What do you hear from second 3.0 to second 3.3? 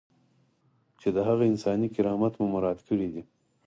دی.